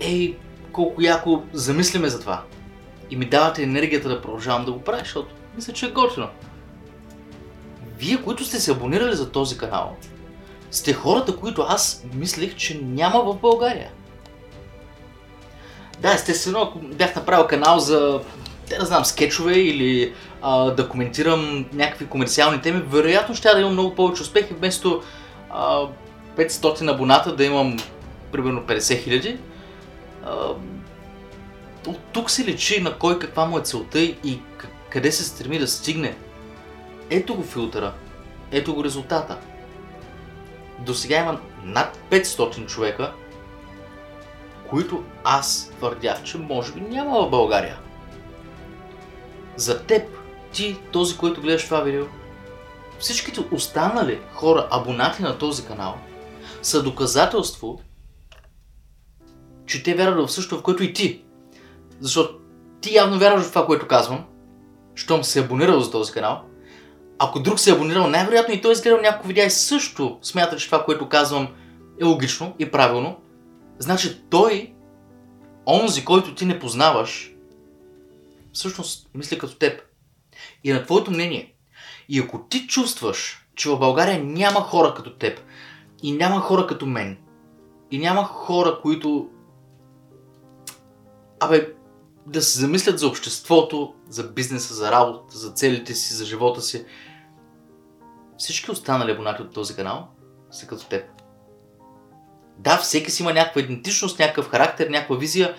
Ей, 0.00 0.36
колко 0.72 1.02
яко 1.02 1.42
замисляме 1.52 2.08
за 2.08 2.20
това. 2.20 2.44
И 3.14 3.16
ми 3.16 3.26
давате 3.26 3.62
енергията 3.62 4.08
да 4.08 4.22
продължавам 4.22 4.64
да 4.64 4.72
го 4.72 4.80
правя, 4.80 4.98
защото 4.98 5.34
мисля, 5.56 5.72
че 5.72 5.86
е 5.86 5.90
готино. 5.90 6.28
Вие, 7.98 8.22
които 8.22 8.44
сте 8.44 8.60
се 8.60 8.70
абонирали 8.70 9.16
за 9.16 9.30
този 9.30 9.58
канал, 9.58 9.96
сте 10.70 10.92
хората, 10.92 11.36
които 11.36 11.66
аз 11.68 12.04
мислех, 12.14 12.56
че 12.56 12.80
няма 12.82 13.22
в 13.24 13.40
България. 13.40 13.90
Да, 16.00 16.12
естествено, 16.12 16.62
ако 16.62 16.78
бях 16.78 17.16
направил 17.16 17.46
канал 17.46 17.78
за, 17.78 18.20
те 18.68 18.78
да 18.78 18.84
знам, 18.84 19.04
скетчове 19.04 19.52
или 19.52 20.14
а, 20.42 20.70
да 20.70 20.88
коментирам 20.88 21.66
някакви 21.72 22.06
комерциални 22.06 22.60
теми, 22.60 22.82
вероятно 22.86 23.34
ще 23.34 23.54
да 23.54 23.60
имам 23.60 23.72
много 23.72 23.94
повече 23.94 24.22
успехи, 24.22 24.54
вместо 24.54 25.02
а, 25.50 25.86
500 26.36 26.90
абоната 26.90 27.36
да 27.36 27.44
имам 27.44 27.76
примерно 28.32 28.62
50 28.62 29.02
хиляди. 29.02 29.38
От 31.86 31.98
тук 32.12 32.30
се 32.30 32.46
лечи 32.46 32.80
на 32.80 32.98
кой 32.98 33.18
каква 33.18 33.46
му 33.46 33.58
е 33.58 33.62
целта 33.62 34.00
и 34.00 34.40
къде 34.90 35.12
се 35.12 35.24
стреми 35.24 35.58
да 35.58 35.68
стигне. 35.68 36.16
Ето 37.10 37.34
го 37.34 37.42
филтъра, 37.42 37.94
ето 38.50 38.74
го 38.74 38.84
резултата. 38.84 39.38
До 40.78 40.94
сега 40.94 41.20
има 41.20 41.40
над 41.62 41.98
500 42.10 42.66
човека, 42.66 43.12
които 44.70 45.04
аз 45.24 45.70
твърдях, 45.76 46.22
че 46.22 46.38
може 46.38 46.72
би 46.72 46.80
няма 46.80 47.26
в 47.26 47.30
България. 47.30 47.78
За 49.56 49.82
теб, 49.82 50.02
ти, 50.52 50.76
този, 50.92 51.16
който 51.16 51.40
гледаш 51.40 51.64
това 51.64 51.80
видео, 51.80 52.04
всичките 52.98 53.40
останали 53.52 54.20
хора, 54.32 54.68
абонати 54.70 55.22
на 55.22 55.38
този 55.38 55.66
канал, 55.66 55.98
са 56.62 56.82
доказателство, 56.82 57.80
че 59.66 59.82
те 59.82 59.94
вярват 59.94 60.28
в 60.28 60.32
същото, 60.32 60.60
в 60.60 60.62
което 60.62 60.82
и 60.82 60.92
ти. 60.92 61.23
Защото 62.00 62.38
ти 62.80 62.94
явно 62.94 63.18
вярваш 63.18 63.44
в 63.44 63.48
това, 63.48 63.66
което 63.66 63.88
казвам, 63.88 64.24
щом 64.94 65.24
се 65.24 65.40
абонирал 65.40 65.80
за 65.80 65.90
този 65.90 66.12
канал. 66.12 66.44
Ако 67.18 67.40
друг 67.40 67.60
се 67.60 67.72
абонирал, 67.72 68.08
най-вероятно 68.08 68.54
и 68.54 68.60
той 68.60 68.70
е 68.70 68.72
изгледал 68.72 69.00
няколко 69.00 69.28
видеа 69.28 69.44
и 69.44 69.50
също 69.50 70.18
смята, 70.22 70.56
че 70.56 70.66
това, 70.66 70.84
което 70.84 71.08
казвам 71.08 71.48
е 72.00 72.04
логично 72.04 72.54
и 72.58 72.70
правилно. 72.70 73.16
Значи 73.78 74.22
той, 74.30 74.74
онзи, 75.66 76.04
който 76.04 76.34
ти 76.34 76.44
не 76.44 76.58
познаваш, 76.58 77.34
всъщност 78.52 79.10
мисли 79.14 79.38
като 79.38 79.58
теб. 79.58 79.82
И 80.64 80.72
на 80.72 80.84
твоето 80.84 81.10
мнение. 81.10 81.54
И 82.08 82.20
ако 82.20 82.38
ти 82.48 82.66
чувстваш, 82.66 83.46
че 83.56 83.68
в 83.68 83.78
България 83.78 84.24
няма 84.24 84.60
хора 84.60 84.94
като 84.94 85.16
теб, 85.16 85.40
и 86.02 86.12
няма 86.12 86.40
хора 86.40 86.66
като 86.66 86.86
мен, 86.86 87.18
и 87.90 87.98
няма 87.98 88.24
хора, 88.24 88.78
които 88.82 89.28
абе, 91.40 91.74
да 92.26 92.42
се 92.42 92.58
замислят 92.58 92.98
за 92.98 93.08
обществото, 93.08 93.94
за 94.08 94.22
бизнеса, 94.22 94.74
за 94.74 94.92
работата, 94.92 95.38
за 95.38 95.52
целите 95.52 95.94
си, 95.94 96.14
за 96.14 96.24
живота 96.24 96.62
си. 96.62 96.84
Всички 98.38 98.70
останали 98.70 99.12
абонати 99.12 99.42
от 99.42 99.54
този 99.54 99.76
канал 99.76 100.08
са 100.50 100.66
като 100.66 100.86
теб. 100.86 101.04
Да, 102.58 102.76
всеки 102.76 103.10
си 103.10 103.22
има 103.22 103.32
някаква 103.32 103.60
идентичност, 103.60 104.18
някакъв 104.18 104.48
характер, 104.48 104.88
някаква 104.88 105.16
визия. 105.16 105.54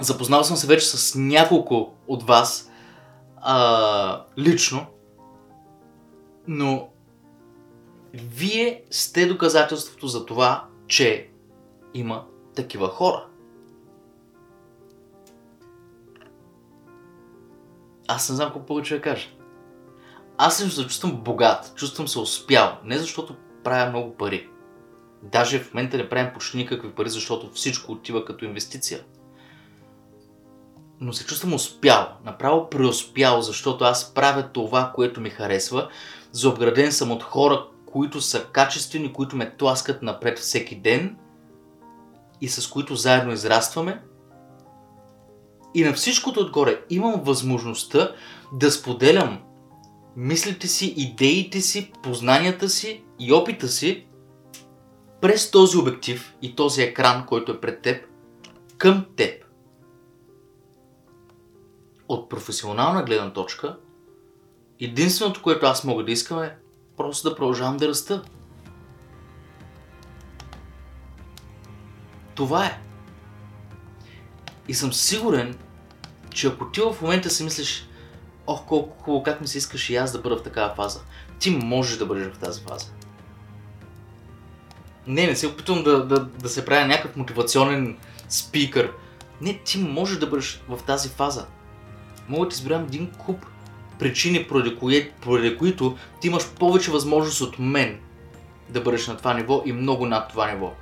Запознал 0.00 0.44
съм 0.44 0.56
се 0.56 0.66
вече 0.66 0.86
с 0.86 1.18
няколко 1.18 1.92
от 2.08 2.22
вас 2.22 2.70
а, 3.36 4.24
лично, 4.38 4.86
но 6.46 6.88
вие 8.14 8.84
сте 8.90 9.26
доказателството 9.26 10.06
за 10.06 10.26
това, 10.26 10.64
че 10.86 11.30
има 11.94 12.24
такива 12.54 12.88
хора. 12.88 13.26
Аз 18.14 18.28
не 18.28 18.36
знам 18.36 18.48
какво 18.48 18.66
повече 18.66 18.94
да 18.94 19.00
кажа. 19.00 19.28
Аз 20.38 20.56
се 20.56 20.82
чувствам 20.82 21.16
богат, 21.16 21.72
чувствам 21.76 22.08
се 22.08 22.18
успял. 22.18 22.78
Не 22.84 22.98
защото 22.98 23.36
правя 23.64 23.90
много 23.90 24.16
пари. 24.16 24.48
Даже 25.22 25.58
в 25.58 25.74
момента 25.74 25.96
не 25.96 26.08
правим 26.08 26.32
почти 26.34 26.56
никакви 26.56 26.90
пари, 26.90 27.10
защото 27.10 27.50
всичко 27.52 27.92
отива 27.92 28.24
като 28.24 28.44
инвестиция. 28.44 29.00
Но 31.00 31.12
се 31.12 31.26
чувствам 31.26 31.54
успял, 31.54 32.08
направо 32.24 32.70
преуспял, 32.70 33.40
защото 33.40 33.84
аз 33.84 34.14
правя 34.14 34.48
това, 34.52 34.92
което 34.94 35.20
ми 35.20 35.30
харесва. 35.30 35.88
Заобграден 36.32 36.92
съм 36.92 37.10
от 37.10 37.22
хора, 37.22 37.66
които 37.86 38.20
са 38.20 38.44
качествени, 38.44 39.12
които 39.12 39.36
ме 39.36 39.56
тласкат 39.56 40.02
напред 40.02 40.38
всеки 40.38 40.76
ден 40.80 41.16
и 42.40 42.48
с 42.48 42.68
които 42.68 42.94
заедно 42.94 43.32
израстваме 43.32 44.02
и 45.74 45.84
на 45.84 45.92
всичкото 45.92 46.40
отгоре 46.40 46.80
имам 46.90 47.20
възможността 47.24 48.12
да 48.52 48.70
споделям 48.70 49.38
мислите 50.16 50.68
си, 50.68 50.94
идеите 50.96 51.60
си, 51.60 51.92
познанията 52.02 52.68
си 52.68 53.04
и 53.18 53.32
опита 53.32 53.68
си 53.68 54.06
през 55.20 55.50
този 55.50 55.76
обектив 55.76 56.34
и 56.42 56.56
този 56.56 56.82
екран, 56.82 57.26
който 57.26 57.52
е 57.52 57.60
пред 57.60 57.82
теб, 57.82 58.04
към 58.78 59.06
теб. 59.16 59.44
От 62.08 62.28
професионална 62.28 63.02
гледна 63.02 63.32
точка, 63.32 63.76
единственото, 64.80 65.42
което 65.42 65.66
аз 65.66 65.84
мога 65.84 66.04
да 66.04 66.12
искам 66.12 66.42
е 66.42 66.56
просто 66.96 67.28
да 67.28 67.36
продължавам 67.36 67.76
да 67.76 67.88
раста. 67.88 68.22
Това 72.34 72.66
е. 72.66 72.91
И 74.68 74.74
съм 74.74 74.92
сигурен, 74.92 75.58
че 76.30 76.46
ако 76.46 76.70
ти 76.70 76.80
в 76.80 76.96
момента 77.02 77.30
си 77.30 77.44
мислиш, 77.44 77.88
ох, 78.46 78.66
колко 78.66 79.02
хубаво, 79.04 79.22
как 79.22 79.40
ми 79.40 79.46
се 79.46 79.58
искаш 79.58 79.90
и 79.90 79.96
аз 79.96 80.12
да 80.12 80.18
бъда 80.18 80.36
в 80.36 80.42
такава 80.42 80.74
фаза, 80.74 81.00
ти 81.38 81.50
можеш 81.50 81.98
да 81.98 82.06
бъдеш 82.06 82.32
в 82.32 82.38
тази 82.38 82.60
фаза. 82.60 82.86
Не, 85.06 85.26
не 85.26 85.36
се 85.36 85.46
опитвам 85.46 85.82
да, 85.82 86.06
да, 86.06 86.24
да 86.24 86.48
се 86.48 86.64
правя 86.64 86.86
някакъв 86.86 87.16
мотивационен 87.16 87.98
спикър. 88.28 88.92
Не, 89.40 89.58
ти 89.58 89.78
можеш 89.78 90.18
да 90.18 90.26
бъдеш 90.26 90.62
в 90.68 90.78
тази 90.86 91.08
фаза. 91.08 91.46
Мога 92.28 92.48
да 92.48 92.54
изберам 92.54 92.82
един 92.82 93.10
куп 93.10 93.46
причини, 93.98 94.46
поради, 94.48 94.76
кое, 94.76 95.10
поради 95.20 95.56
които 95.56 95.96
ти 96.20 96.28
имаш 96.28 96.48
повече 96.48 96.90
възможност 96.90 97.40
от 97.40 97.58
мен 97.58 98.00
да 98.68 98.80
бъдеш 98.80 99.06
на 99.06 99.16
това 99.16 99.34
ниво 99.34 99.62
и 99.66 99.72
много 99.72 100.06
над 100.06 100.28
това 100.28 100.50
ниво. 100.52 100.72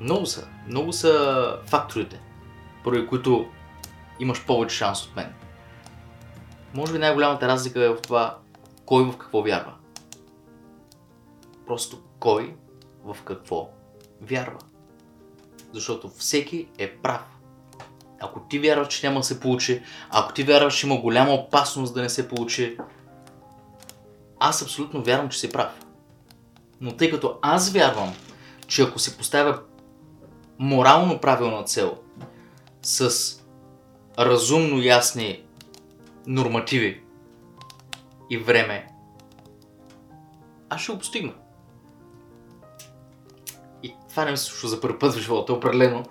Много 0.00 0.26
са. 0.26 0.48
Много 0.68 0.92
са 0.92 1.56
факторите 1.66 2.20
поради 2.84 3.06
които 3.06 3.46
имаш 4.20 4.46
повече 4.46 4.76
шанс 4.76 5.06
от 5.06 5.16
мен. 5.16 5.34
Може 6.74 6.92
би 6.92 6.98
най-голямата 6.98 7.48
разлика 7.48 7.84
е 7.84 7.88
в 7.88 8.00
това 8.02 8.38
кой 8.86 9.04
в 9.04 9.16
какво 9.16 9.42
вярва. 9.42 9.74
Просто 11.66 12.02
кой 12.18 12.54
в 13.04 13.22
какво 13.22 13.68
вярва. 14.20 14.58
Защото 15.72 16.08
всеки 16.08 16.68
е 16.78 16.96
прав. 16.96 17.24
Ако 18.20 18.40
ти 18.40 18.58
вярваш, 18.58 18.88
че 18.88 19.06
няма 19.06 19.20
да 19.20 19.26
се 19.26 19.40
получи, 19.40 19.82
ако 20.10 20.32
ти 20.32 20.42
вярваш, 20.42 20.78
че 20.78 20.86
има 20.86 21.00
голяма 21.00 21.32
опасност 21.32 21.94
да 21.94 22.02
не 22.02 22.08
се 22.08 22.28
получи, 22.28 22.78
аз 24.40 24.62
абсолютно 24.62 25.02
вярвам, 25.02 25.28
че 25.28 25.38
си 25.38 25.52
прав. 25.52 25.84
Но 26.80 26.96
тъй 26.96 27.10
като 27.10 27.38
аз 27.42 27.72
вярвам, 27.72 28.14
че 28.66 28.82
ако 28.82 28.98
се 28.98 29.18
поставя 29.18 29.60
морално 30.58 31.20
правилна 31.20 31.64
цел, 31.64 31.98
с 32.84 33.10
разумно 34.18 34.82
ясни 34.82 35.42
нормативи 36.26 37.02
и 38.30 38.38
време, 38.38 38.86
аз 40.68 40.80
ще 40.80 40.92
го 40.92 40.98
постигна. 40.98 41.32
И 43.82 43.94
това 44.10 44.24
не 44.24 44.30
ми 44.30 44.36
се 44.36 44.44
случва 44.44 44.68
за 44.68 44.80
първи 44.80 44.98
път 44.98 45.14
в 45.14 45.20
живота, 45.20 45.52
определено. 45.52 46.04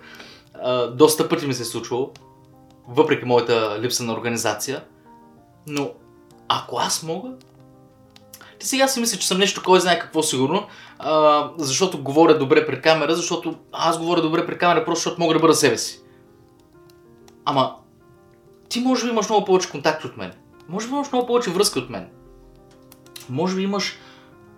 А, 0.54 0.86
доста 0.86 1.28
пъти 1.28 1.46
ми 1.46 1.54
се 1.54 1.62
е 1.62 1.66
случвало, 1.66 2.10
въпреки 2.88 3.24
моята 3.24 3.78
липса 3.80 4.04
на 4.04 4.12
организация. 4.12 4.84
Но 5.66 5.90
ако 6.48 6.78
аз 6.78 7.02
мога, 7.02 7.30
ти 8.58 8.66
сега 8.66 8.88
си 8.88 9.00
мисля, 9.00 9.18
че 9.18 9.26
съм 9.26 9.38
нещо, 9.38 9.62
кой 9.64 9.80
знае 9.80 9.98
какво 9.98 10.22
сигурно, 10.22 10.66
а, 10.98 11.50
защото 11.58 12.02
говоря 12.02 12.38
добре 12.38 12.66
пред 12.66 12.82
камера, 12.82 13.14
защото 13.14 13.58
аз 13.72 13.98
говоря 13.98 14.22
добре 14.22 14.46
пред 14.46 14.58
камера, 14.58 14.84
просто 14.84 14.98
защото 14.98 15.20
мога 15.20 15.34
да 15.34 15.40
бъда 15.40 15.54
себе 15.54 15.78
си. 15.78 16.03
Ама, 17.44 17.76
ти 18.68 18.80
може 18.80 19.04
би 19.04 19.10
имаш 19.10 19.28
много 19.28 19.44
повече 19.44 19.70
контакти 19.70 20.06
от 20.06 20.16
мен. 20.16 20.32
Може 20.68 20.86
би 20.86 20.92
имаш 20.92 21.12
много 21.12 21.26
повече 21.26 21.50
връзка 21.50 21.78
от 21.78 21.90
мен. 21.90 22.10
Може 23.28 23.56
би 23.56 23.62
имаш 23.62 23.98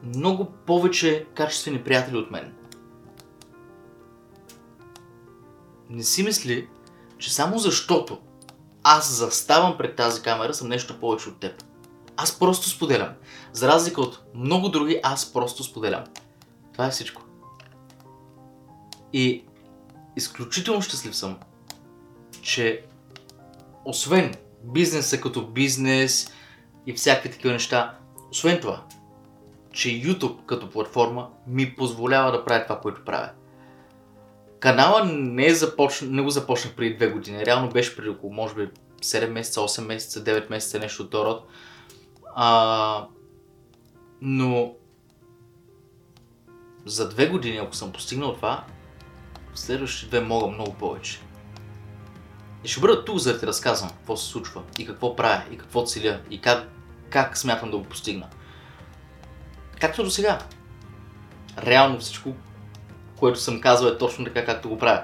много 0.02 0.44
повече 0.66 1.26
качествени 1.34 1.84
приятели 1.84 2.16
от 2.16 2.30
мен. 2.30 2.54
Не 5.90 6.02
си 6.02 6.22
мисли, 6.22 6.68
че 7.18 7.34
само 7.34 7.58
защото 7.58 8.18
аз 8.82 9.12
заставам 9.12 9.78
пред 9.78 9.96
тази 9.96 10.22
камера 10.22 10.54
съм 10.54 10.68
нещо 10.68 11.00
повече 11.00 11.28
от 11.28 11.40
теб. 11.40 11.64
Аз 12.16 12.38
просто 12.38 12.68
споделям. 12.68 13.08
За 13.52 13.68
разлика 13.68 14.00
от 14.00 14.22
много 14.34 14.68
други, 14.68 15.00
аз 15.02 15.32
просто 15.32 15.64
споделям. 15.64 16.04
Това 16.72 16.86
е 16.86 16.90
всичко. 16.90 17.22
И 19.12 19.44
изключително 20.16 20.82
щастлив 20.82 21.16
съм, 21.16 21.38
че 22.46 22.84
освен 23.84 24.34
бизнеса 24.64 25.20
като 25.20 25.46
бизнес 25.46 26.32
и 26.86 26.92
всякакви 26.92 27.30
такива 27.30 27.52
неща, 27.52 27.98
освен 28.30 28.60
това, 28.60 28.84
че 29.72 29.88
YouTube 29.88 30.44
като 30.46 30.70
платформа 30.70 31.30
ми 31.46 31.74
позволява 31.74 32.32
да 32.32 32.44
правя 32.44 32.62
това, 32.62 32.80
което 32.80 33.04
правя. 33.04 33.30
Канала 34.60 35.04
не, 35.04 35.46
е 35.46 35.54
започна, 35.54 36.08
не 36.08 36.22
го 36.22 36.30
започнах 36.30 36.74
преди 36.74 36.96
две 36.96 37.08
години. 37.08 37.46
Реално 37.46 37.70
беше 37.70 37.96
преди 37.96 38.08
около, 38.08 38.32
може 38.32 38.54
би, 38.54 38.68
7 39.02 39.28
месеца, 39.28 39.60
8 39.60 39.86
месеца, 39.86 40.24
9 40.24 40.50
месеца, 40.50 40.78
нещо 40.78 41.02
от 41.02 41.14
род. 41.14 41.46
А, 42.34 43.06
но 44.20 44.74
за 46.86 47.08
две 47.08 47.26
години, 47.26 47.56
ако 47.56 47.76
съм 47.76 47.92
постигнал 47.92 48.34
това, 48.34 48.64
в 49.54 49.58
следващите 49.58 50.06
две 50.06 50.20
мога 50.20 50.46
много 50.46 50.74
повече. 50.74 51.25
Ще 52.66 52.80
бъда 52.80 53.04
тук, 53.04 53.18
за 53.18 53.32
да 53.32 53.40
ти 53.40 53.46
разказвам 53.46 53.90
какво 53.90 54.16
се 54.16 54.28
случва 54.28 54.62
и 54.78 54.86
какво 54.86 55.16
правя 55.16 55.42
и 55.52 55.58
какво 55.58 55.84
целя 55.84 56.20
и 56.30 56.40
как, 56.40 56.68
как 57.10 57.38
смятам 57.38 57.70
да 57.70 57.78
го 57.78 57.84
постигна. 57.84 58.26
Както 59.80 60.02
до 60.02 60.10
сега. 60.10 60.38
Реално 61.62 61.98
всичко, 61.98 62.34
което 63.16 63.40
съм 63.40 63.60
казал 63.60 63.88
е 63.88 63.98
точно 63.98 64.24
така, 64.24 64.44
както 64.44 64.68
го 64.68 64.78
правя. 64.78 65.02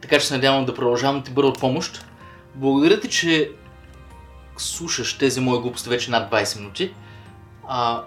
Така 0.00 0.18
че 0.18 0.26
се 0.26 0.34
надявам 0.34 0.64
да 0.64 0.74
продължавам 0.74 1.18
да 1.18 1.24
ти 1.24 1.30
бъда 1.30 1.48
от 1.48 1.60
помощ. 1.60 2.06
Благодаря 2.54 3.00
ти, 3.00 3.10
че 3.10 3.50
слушаш 4.56 5.18
тези 5.18 5.40
мои 5.40 5.60
глупости 5.60 5.88
вече 5.88 6.10
над 6.10 6.30
20 6.30 6.58
минути. 6.58 6.94
А, 7.68 8.02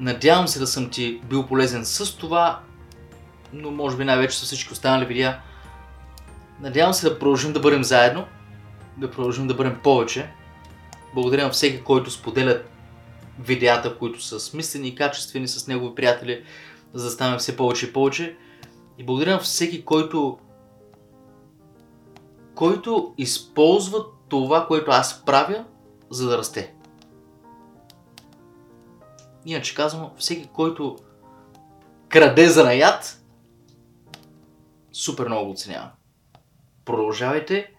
надявам 0.00 0.48
се 0.48 0.58
да 0.58 0.66
съм 0.66 0.90
ти 0.90 1.20
бил 1.24 1.46
полезен 1.46 1.84
с 1.84 2.16
това, 2.16 2.60
но 3.52 3.70
може 3.70 3.96
би 3.96 4.04
най-вече 4.04 4.38
с 4.38 4.42
всички 4.42 4.72
останали 4.72 5.04
видеа. 5.04 5.40
Надявам 6.60 6.94
се 6.94 7.08
да 7.08 7.18
продължим 7.18 7.52
да 7.52 7.60
бъдем 7.60 7.84
заедно, 7.84 8.26
да 8.96 9.10
продължим 9.10 9.46
да 9.46 9.54
бъдем 9.54 9.80
повече. 9.82 10.30
Благодаря 11.14 11.44
на 11.44 11.50
всеки, 11.50 11.84
който 11.84 12.10
споделя 12.10 12.62
видеята, 13.40 13.98
които 13.98 14.22
са 14.22 14.40
смислени 14.40 14.88
и 14.88 14.94
качествени 14.94 15.48
с 15.48 15.66
негови 15.66 15.94
приятели, 15.94 16.44
за 16.94 17.04
да 17.04 17.10
ставаме 17.10 17.38
все 17.38 17.56
повече 17.56 17.86
и 17.86 17.92
повече. 17.92 18.36
И 18.98 19.04
благодаря 19.04 19.32
на 19.32 19.38
всеки, 19.38 19.84
който 19.84 20.38
който 22.54 23.14
използва 23.18 24.04
това, 24.28 24.66
което 24.66 24.90
аз 24.90 25.24
правя, 25.24 25.64
за 26.10 26.28
да 26.28 26.38
расте. 26.38 26.74
Иначе 29.46 29.74
казано, 29.74 30.12
всеки, 30.16 30.48
който 30.52 30.96
краде 32.08 32.48
за 32.48 32.64
наят, 32.64 33.22
супер 34.92 35.26
много 35.26 35.44
го 35.44 35.50
оценявам. 35.50 35.88
Продължавайте 36.86 37.72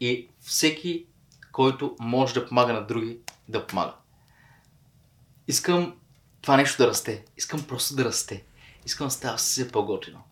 и 0.00 0.28
всеки, 0.40 1.06
който 1.52 1.96
може 2.00 2.34
да 2.34 2.46
помага 2.46 2.72
на 2.72 2.86
други, 2.86 3.18
да 3.48 3.66
помага. 3.66 3.94
Искам 5.48 5.96
това 6.42 6.56
нещо 6.56 6.82
да 6.82 6.88
расте. 6.88 7.24
Искам 7.36 7.66
просто 7.66 7.96
да 7.96 8.04
расте. 8.04 8.44
Искам 8.86 9.06
да 9.06 9.10
става 9.10 9.36
все 9.36 9.72
по-готино. 9.72 10.22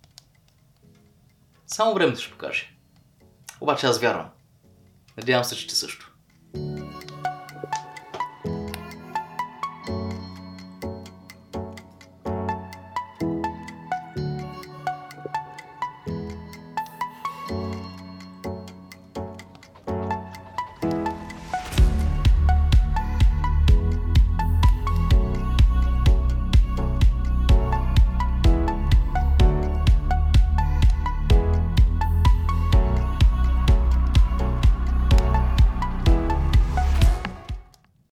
Само 1.67 1.95
времето 1.95 2.21
ще 2.21 2.31
покаже. 2.31 2.77
Обаче 3.61 3.87
аз 3.87 4.01
вярвам. 4.01 4.31
Надявам 5.17 5.45
се, 5.45 5.57
че 5.57 5.67
ти 5.67 5.75
също. 5.75 6.14